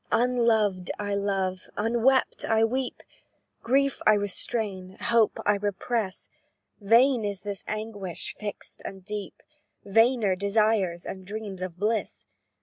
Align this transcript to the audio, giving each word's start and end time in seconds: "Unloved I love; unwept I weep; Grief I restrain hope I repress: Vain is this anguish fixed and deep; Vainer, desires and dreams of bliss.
"Unloved 0.11 0.89
I 0.97 1.13
love; 1.13 1.69
unwept 1.77 2.43
I 2.45 2.63
weep; 2.63 3.03
Grief 3.61 4.01
I 4.07 4.13
restrain 4.15 4.97
hope 4.99 5.37
I 5.45 5.57
repress: 5.57 6.27
Vain 6.79 7.23
is 7.23 7.41
this 7.41 7.63
anguish 7.67 8.33
fixed 8.33 8.81
and 8.83 9.05
deep; 9.05 9.43
Vainer, 9.85 10.35
desires 10.35 11.05
and 11.05 11.23
dreams 11.23 11.61
of 11.61 11.77
bliss. 11.77 12.25